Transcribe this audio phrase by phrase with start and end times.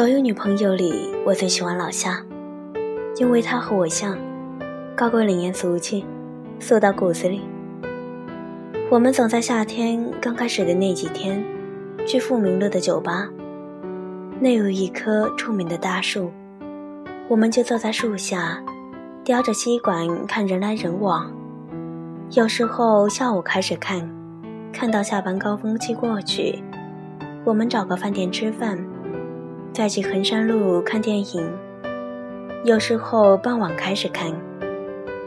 [0.00, 2.24] 所有女朋友里，我最喜欢老夏，
[3.18, 4.16] 因为她和我像，
[4.96, 6.06] 高贵冷艳俗气，
[6.58, 7.42] 俗到骨子里。
[8.90, 11.44] 我们总在夏天刚开始的那几天，
[12.06, 13.28] 去富民路的酒吧，
[14.40, 16.32] 那有一棵出名的大树，
[17.28, 18.64] 我们就坐在树下，
[19.22, 21.30] 叼着吸管看人来人往。
[22.30, 24.10] 有时候下午开始看，
[24.72, 26.58] 看到下班高峰期过去，
[27.44, 28.82] 我们找个饭店吃饭。
[29.72, 31.48] 再去衡山路看电影，
[32.64, 34.30] 有时候傍晚开始看，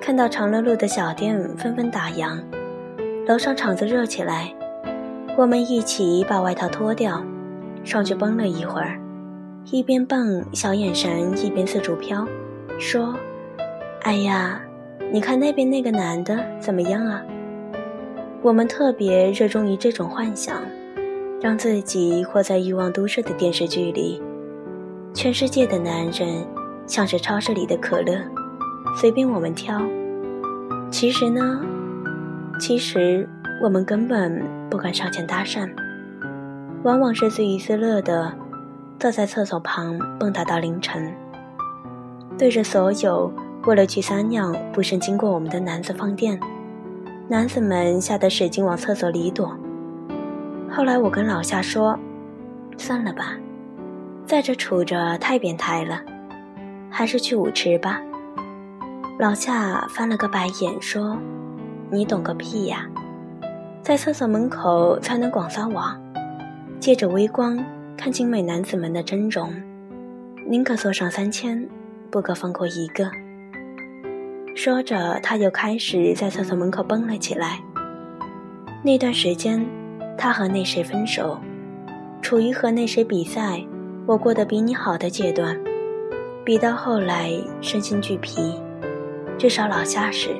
[0.00, 2.40] 看到长乐路的小店纷纷打烊，
[3.26, 4.54] 楼上场子热起来，
[5.36, 7.22] 我们一起把外套脱掉，
[7.82, 8.98] 上去蹦了一会儿，
[9.72, 12.24] 一边蹦小眼神一边四处飘，
[12.78, 13.14] 说
[14.02, 14.62] ：“哎呀，
[15.12, 17.20] 你看那边那个男的怎么样啊？”
[18.40, 20.62] 我们特别热衷于这种幻想，
[21.42, 24.22] 让自己活在欲望都市的电视剧里。
[25.18, 26.46] 全世界的男人
[26.86, 28.20] 像是超市里的可乐，
[28.94, 29.82] 随便我们挑。
[30.92, 31.60] 其实呢，
[32.60, 33.28] 其实
[33.60, 35.68] 我们根本不敢上前搭讪，
[36.84, 38.32] 往往是自娱自乐的，
[39.00, 41.12] 坐在厕所旁蹦跶到凌晨，
[42.38, 43.32] 对着所有
[43.66, 46.38] 为了去撒尿不慎经过我们的男子放电。
[47.26, 49.52] 男子们吓得使劲往厕所里躲。
[50.70, 51.98] 后来我跟老夏说
[52.78, 53.36] ：“算了吧。”
[54.28, 56.02] 在这杵着太变态了，
[56.90, 57.98] 还是去舞池吧。
[59.18, 61.16] 老夏翻了个白眼说
[61.90, 62.86] ：“你懂个屁呀！
[63.82, 65.98] 在厕所门口才能广撒网，
[66.78, 67.58] 借着微光
[67.96, 69.50] 看精美男子们的真容，
[70.46, 71.66] 宁可坐上三千，
[72.10, 73.10] 不可放过一个。”
[74.54, 77.60] 说着，他又开始在厕所门口蹦了起来。
[78.82, 79.64] 那段时间，
[80.18, 81.40] 他和那谁分手，
[82.20, 83.64] 处于和那谁比赛。
[84.08, 85.54] 我过得比你好的阶段，
[86.42, 87.30] 比到后来
[87.60, 88.58] 身心俱疲，
[89.36, 90.30] 至少老夏时，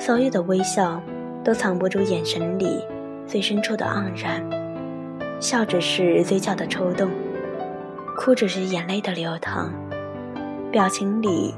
[0.00, 0.98] 所有的微笑
[1.44, 2.82] 都藏不住眼神里
[3.26, 4.42] 最深处的盎然，
[5.38, 7.10] 笑只是嘴角的抽动，
[8.16, 9.70] 哭只是眼泪的流淌，
[10.72, 11.54] 表情里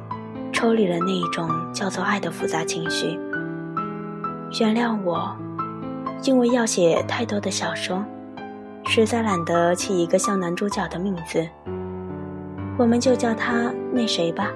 [0.52, 3.16] 抽离了那一种叫做爱的复杂情绪。
[4.58, 5.36] 原谅我，
[6.24, 8.04] 因为要写太多的小说。
[8.88, 11.46] 实在懒得起一个像男主角的名字，
[12.78, 14.50] 我们就叫他那谁吧。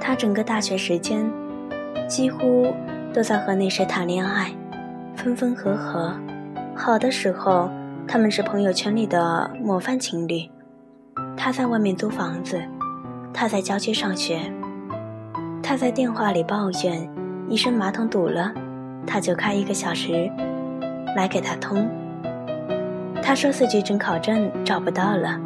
[0.00, 1.30] 他整个大学时间，
[2.08, 2.74] 几乎
[3.12, 4.50] 都在和那谁谈恋爱，
[5.14, 6.12] 分分合合。
[6.74, 7.70] 好的时候，
[8.08, 10.48] 他们是朋友圈里的模范情侣。
[11.36, 12.60] 他在外面租房子，
[13.34, 14.40] 他在郊区上学。
[15.62, 17.08] 他在电话里抱怨
[17.48, 18.52] 一声马桶堵了，
[19.06, 20.28] 他就开一个小时
[21.14, 21.88] 来给他通。
[23.22, 25.38] 他说四级准考证找不到了，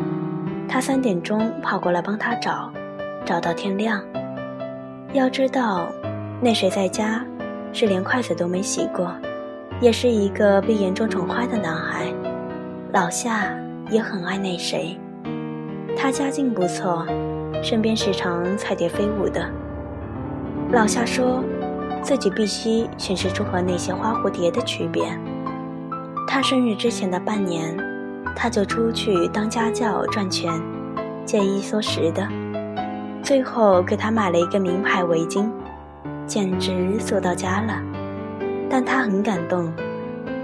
[0.66, 2.72] 他三点钟跑过来帮他找，
[3.24, 4.02] 找到天亮。
[5.12, 5.86] 要知道，
[6.40, 7.24] 那谁在家
[7.72, 9.14] 是连筷子都没洗过，
[9.80, 12.12] 也是一个被严重宠坏的男孩。
[12.92, 13.54] 老夏
[13.90, 14.98] 也很爱那谁，
[15.96, 17.06] 他家境不错，
[17.62, 19.46] 身边时常彩蝶飞舞的。
[20.72, 21.44] 老夏说，
[22.02, 25.04] 自己必须显示出和那些花蝴蝶的区别。
[26.26, 27.76] 他生日之前的半年，
[28.34, 30.52] 他就出去当家教赚钱，
[31.24, 32.26] 借一缩食的，
[33.22, 35.48] 最后给他买了一个名牌围巾，
[36.26, 37.80] 简直俗到家了。
[38.68, 39.72] 但他很感动，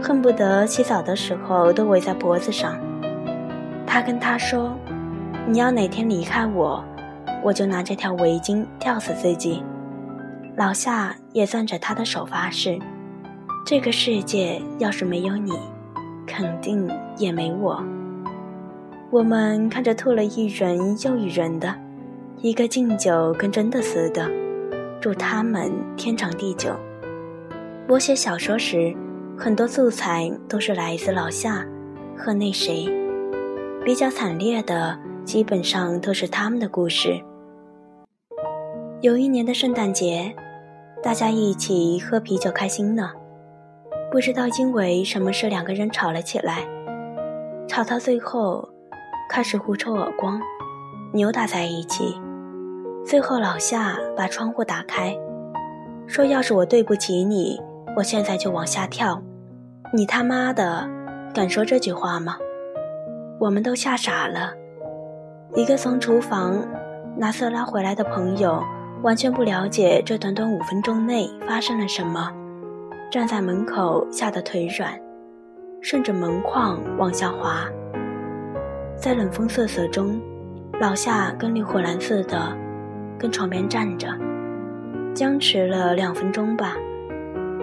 [0.00, 2.78] 恨不得洗澡的时候都围在脖子上。
[3.86, 4.72] 他跟他说
[5.46, 6.82] ：“你要哪天离开我，
[7.42, 9.62] 我就拿这条围巾吊死自己。”
[10.56, 12.78] 老夏也攥着他的手发誓。
[13.64, 15.52] 这个世界要是没有你，
[16.26, 17.82] 肯定也没我。
[19.10, 21.72] 我们看着吐了一人又一人的，
[22.38, 24.28] 一个敬酒跟真的似的，
[25.00, 26.74] 祝他们天长地久。
[27.88, 28.94] 我写小说时，
[29.38, 31.64] 很多素材都是来自老夏
[32.16, 32.88] 和那谁，
[33.84, 37.18] 比较惨烈的基本上都是他们的故事。
[39.02, 40.34] 有一年的圣诞节，
[41.00, 43.10] 大家一起喝啤酒开心呢。
[44.12, 46.58] 不知道因为什么事，两个人吵了起来，
[47.66, 48.68] 吵到最后，
[49.30, 50.38] 开始互抽耳光，
[51.14, 52.20] 扭打在一起。
[53.06, 55.16] 最后老夏把窗户打开，
[56.06, 57.58] 说：“要是我对不起你，
[57.96, 59.18] 我现在就往下跳。”
[59.94, 60.86] 你他妈的
[61.32, 62.36] 敢说这句话吗？
[63.40, 64.52] 我们都吓傻了。
[65.54, 66.62] 一个从厨房
[67.16, 68.62] 拿色拉回来的朋友，
[69.02, 72.30] 完全不了解这短短五分钟内发生了什么。
[73.12, 74.98] 站在门口，吓得腿软，
[75.82, 77.68] 顺着门框往下滑。
[78.96, 80.18] 在冷风瑟瑟中，
[80.80, 82.56] 老夏跟烈火蓝似的
[83.18, 84.08] 跟床边站着，
[85.12, 86.74] 僵持了两分钟吧，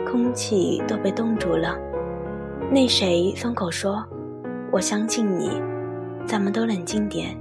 [0.06, 1.76] 空气都被冻住了。
[2.70, 4.06] 那谁松口说
[4.72, 5.60] ：“我相信你，
[6.28, 7.36] 咱们都冷静点，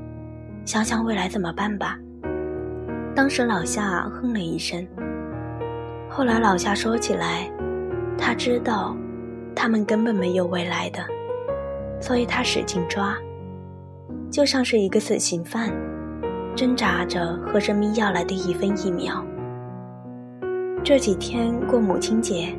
[0.65, 1.99] 想想未来怎么办吧。”
[3.15, 4.83] 当时老夏哼了一声。
[6.09, 7.53] 后来老夏说起来，
[8.19, 8.95] 他知道
[9.55, 10.99] 他们根本没有未来的，
[12.01, 13.17] 所以他使劲抓，
[14.31, 15.73] 就像是一个死刑犯，
[16.55, 19.25] 挣扎着和生命要来的一分一秒。
[20.85, 22.55] 这几天过母亲节，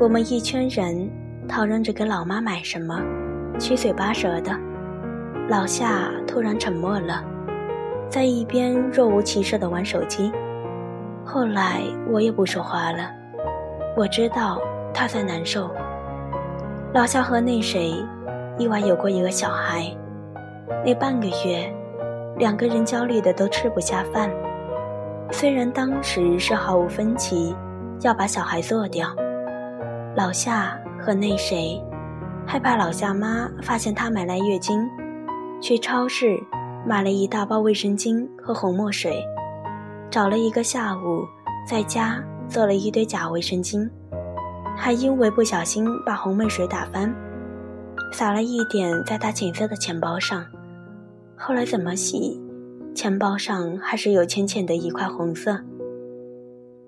[0.00, 1.10] 我们一圈人
[1.48, 3.00] 讨论着给老妈买什么，
[3.58, 4.58] 七嘴八舌的。
[5.48, 7.24] 老夏突然沉默了。
[8.08, 10.30] 在一边若无其事地玩手机，
[11.24, 13.10] 后来我也不说话了。
[13.96, 14.60] 我知道
[14.92, 15.70] 他在难受。
[16.94, 17.94] 老夏和那谁
[18.58, 19.90] 意外有过一个小孩，
[20.84, 21.72] 那半个月，
[22.38, 24.30] 两个人焦虑的都吃不下饭。
[25.30, 27.54] 虽然当时是毫无分歧，
[28.02, 29.08] 要把小孩做掉，
[30.16, 31.82] 老夏和那谁
[32.46, 34.88] 害怕老夏妈发现他买来月经，
[35.60, 36.38] 去超市。
[36.84, 39.24] 买了一大包卫生巾和红墨水，
[40.10, 41.24] 找了一个下午，
[41.64, 43.88] 在家做了一堆假卫生巾，
[44.84, 47.14] 还因为不小心把红墨水打翻，
[48.12, 50.44] 洒了一点在他浅色的钱包上。
[51.36, 52.42] 后来怎么洗，
[52.92, 55.56] 钱包上还是有浅浅的一块红色。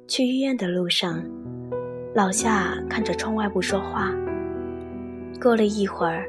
[0.08, 1.22] 去医院的路上，
[2.16, 4.12] 老夏看着窗外不说话。
[5.40, 6.26] 过了一会儿，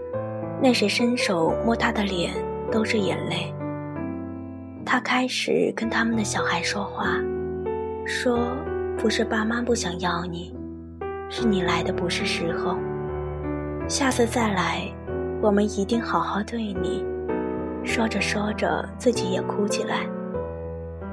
[0.61, 2.31] 那谁伸手摸他的脸。
[2.71, 3.53] 都是眼泪。
[4.83, 7.15] 他开始跟他们的小孩说话，
[8.05, 8.39] 说
[8.97, 10.53] ：“不是爸妈不想要你，
[11.29, 12.77] 是你来的不是时候。
[13.87, 14.81] 下次再来，
[15.41, 17.05] 我们一定好好对你。”
[17.83, 20.07] 说着说着，自己也哭起来。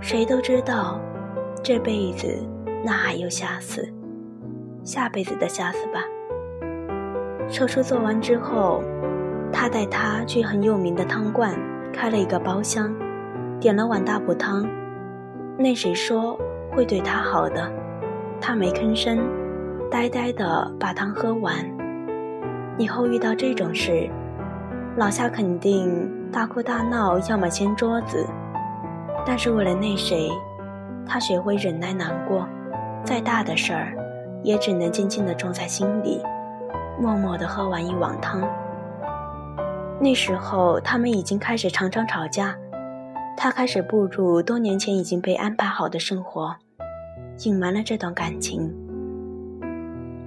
[0.00, 0.98] 谁都知道，
[1.62, 2.26] 这辈子
[2.84, 3.86] 那还有下次，
[4.82, 6.00] 下辈子的下次吧。
[7.48, 8.82] 手术做完之后。
[9.54, 11.54] 他带他去很有名的汤馆
[11.92, 12.90] 开了一个包厢，
[13.60, 14.66] 点了碗大补汤。
[15.58, 17.70] 那谁说会对他好的，
[18.40, 19.18] 他没吭声，
[19.92, 21.54] 呆呆的把汤喝完。
[22.78, 24.08] 以后遇到这种事，
[24.96, 28.26] 老夏肯定大哭大闹，要么掀桌子。
[29.26, 30.30] 但是为了那谁，
[31.06, 32.48] 他学会忍耐难过，
[33.04, 33.92] 再大的事儿，
[34.42, 36.22] 也只能静静的种在心里，
[36.98, 38.40] 默默的喝完一碗汤。
[40.00, 42.56] 那时候，他们已经开始常常吵架。
[43.36, 46.56] 他开始步入多年前已经被安排好的生活，
[47.44, 48.74] 隐瞒了这段感情，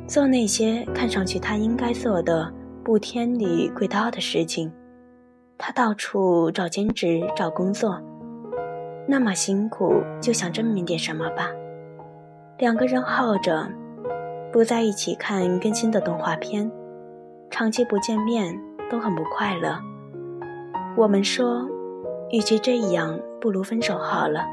[0.07, 2.51] 做那些看上去他应该做的
[2.83, 4.71] 不天理轨道的事情。
[5.57, 8.01] 他到处找兼职、找工作，
[9.07, 11.49] 那么辛苦，就想证明点什么吧。
[12.57, 13.67] 两个人耗着，
[14.51, 16.71] 不在一起看更新的动画片，
[17.49, 18.59] 长期不见面。
[18.87, 19.75] 都很不快乐。
[20.95, 21.67] 我们说，
[22.29, 24.45] 与其这样，不如分手好了。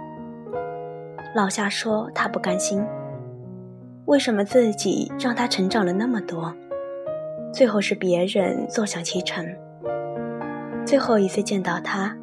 [1.37, 2.83] 老夏说他不甘心，
[4.07, 6.53] 为什么自己让他成长了那么多，
[7.53, 9.47] 最后是别人坐享其成？
[10.85, 12.15] 最后一次见到他，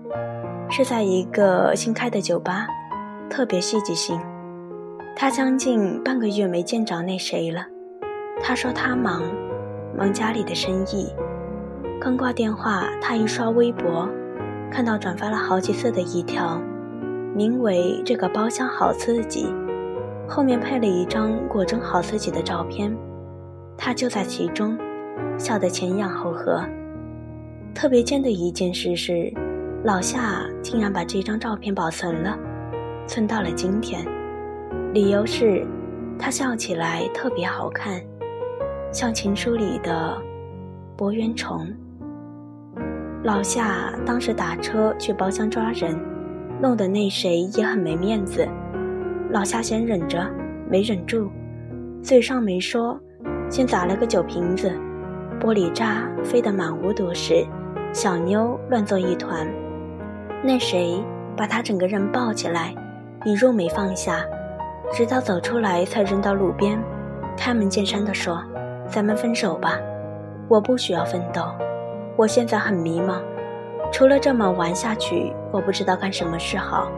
[0.69, 2.67] 是在一个新开的酒吧，
[3.29, 4.19] 特别戏剧性。
[5.15, 7.65] 他将近半个月没见着那谁了。
[8.41, 9.23] 他说他忙，
[9.97, 11.09] 忙家里的生意。
[11.99, 14.07] 刚挂电话，他一刷微博，
[14.69, 16.61] 看到转发了好几次的一条，
[17.33, 19.47] 名为“这个包厢好刺激”，
[20.29, 22.95] 后面配了一张果真好自己的照片，
[23.75, 24.77] 他就在其中，
[25.39, 26.63] 笑得前仰后合。
[27.73, 29.33] 特别贱的一件事是，
[29.83, 32.37] 老夏竟然把这张照片保存了，
[33.07, 34.05] 存到了今天，
[34.93, 35.65] 理由是，
[36.19, 37.99] 他笑起来特别好看，
[38.91, 40.15] 像情书里的
[40.95, 41.67] 博圆虫。
[43.23, 45.99] 老夏当时打车去包厢抓人，
[46.61, 48.47] 弄得那谁也很没面子。
[49.31, 50.27] 老夏先忍着，
[50.67, 51.29] 没忍住，
[52.01, 52.99] 嘴上没说，
[53.47, 54.71] 先砸了个酒瓶子，
[55.39, 57.45] 玻璃渣飞得满屋都是，
[57.93, 59.47] 小妞乱作一团。
[60.43, 61.03] 那谁
[61.37, 62.73] 把他整个人抱起来，
[63.23, 64.25] 一入没放下，
[64.91, 66.81] 直到走出来才扔到路边，
[67.37, 68.43] 开门见山地说
[68.89, 69.77] ：“咱们分手吧，
[70.47, 71.43] 我不需要奋斗。”
[72.17, 73.21] 我现在很迷茫，
[73.91, 76.91] 除了这么玩下去，我不知道干什么是好。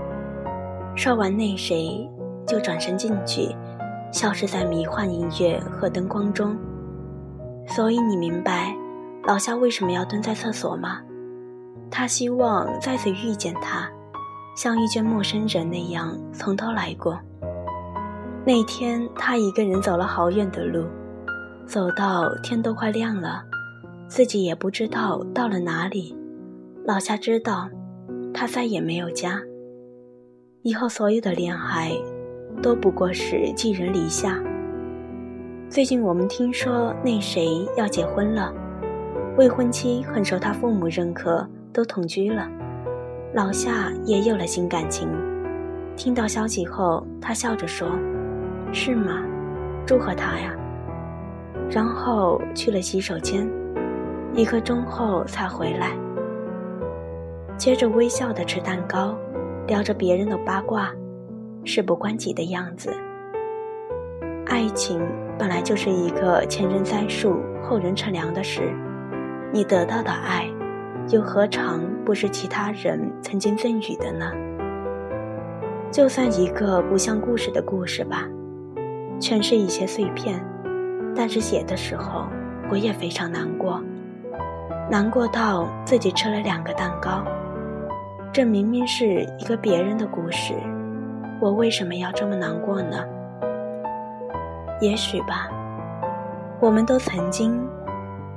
[0.96, 2.10] 说完那谁，
[2.48, 3.56] 就转身进去，
[4.12, 6.56] 消失在迷幻音乐和灯光中。
[7.68, 8.76] 所以你明白，
[9.26, 11.00] 老夏为什么要蹲在厕所吗？
[11.90, 13.90] 他希望再次遇见他，
[14.56, 17.20] 像遇见陌生人那样从头来过。
[18.46, 20.86] 那天，他一个人走了好远的路，
[21.68, 23.44] 走到天都快亮了，
[24.08, 26.18] 自己也不知道到了哪里。
[26.86, 27.70] 老夏知道，
[28.34, 29.40] 他再也没有家。
[30.64, 31.92] 以后所有的恋爱，
[32.62, 34.40] 都不过是寄人篱下。
[35.70, 38.54] 最近我们听说那谁要结婚了，
[39.38, 42.48] 未婚妻很受他父母认可，都同居了。
[43.34, 45.08] 老夏也有了新感情。
[45.96, 47.88] 听到消息后，他笑着说
[48.74, 49.24] ：“是吗？
[49.86, 50.56] 祝贺他呀。”
[51.70, 53.48] 然后去了洗手间，
[54.34, 55.92] 一刻钟后才回来，
[57.58, 59.16] 接着微笑的吃蛋糕。
[59.68, 60.92] 聊着别人的八卦，
[61.64, 62.94] 事不关己的样子。
[64.46, 65.02] 爱情
[65.38, 68.74] 本来就是一个前人栽树，后人乘凉的事。
[69.54, 70.48] 你得到的爱，
[71.10, 74.32] 又何尝不是其他人曾经赠予的呢？
[75.92, 78.28] 就算一个不像故事的故事吧，
[79.20, 80.42] 全是一些碎片，
[81.14, 82.28] 但是写的时候
[82.70, 83.82] 我也非常难过，
[84.90, 87.26] 难过到自己吃了两个蛋糕。
[88.32, 90.54] 这明明是一个别人的故事，
[91.42, 93.04] 我为什么要这么难过呢？
[94.80, 95.50] 也许吧，
[96.60, 97.60] 我们都曾经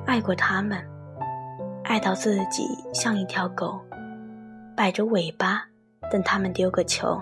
[0.06, 0.78] 爱过他们，
[1.84, 3.78] 爱到自己像一条狗，
[4.74, 5.66] 摆着尾巴
[6.10, 7.20] 等他们丢个球。